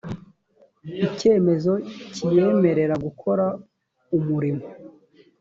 [1.07, 1.73] icyemezo
[2.13, 3.45] kiyemerera gukora
[4.17, 4.65] umurimo